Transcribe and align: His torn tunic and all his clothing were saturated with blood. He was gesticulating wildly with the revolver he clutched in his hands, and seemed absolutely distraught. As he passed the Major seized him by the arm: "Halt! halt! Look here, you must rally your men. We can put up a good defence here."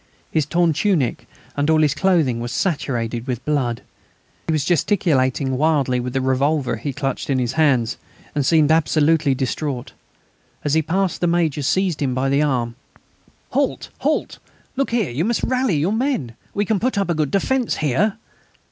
His 0.31 0.47
torn 0.47 0.73
tunic 0.73 1.27
and 1.55 1.69
all 1.69 1.83
his 1.83 1.93
clothing 1.93 2.39
were 2.39 2.47
saturated 2.47 3.27
with 3.27 3.45
blood. 3.45 3.83
He 4.47 4.51
was 4.51 4.65
gesticulating 4.65 5.59
wildly 5.59 5.99
with 5.99 6.13
the 6.13 6.21
revolver 6.21 6.77
he 6.77 6.91
clutched 6.91 7.29
in 7.29 7.37
his 7.37 7.51
hands, 7.53 7.97
and 8.33 8.43
seemed 8.43 8.71
absolutely 8.71 9.35
distraught. 9.35 9.91
As 10.63 10.73
he 10.73 10.81
passed 10.81 11.21
the 11.21 11.27
Major 11.27 11.61
seized 11.61 12.01
him 12.01 12.15
by 12.15 12.29
the 12.29 12.41
arm: 12.41 12.73
"Halt! 13.51 13.89
halt! 13.99 14.39
Look 14.75 14.89
here, 14.89 15.11
you 15.11 15.23
must 15.23 15.43
rally 15.43 15.75
your 15.75 15.93
men. 15.93 16.33
We 16.55 16.65
can 16.65 16.79
put 16.79 16.97
up 16.97 17.11
a 17.11 17.13
good 17.13 17.29
defence 17.29 17.75
here." 17.75 18.17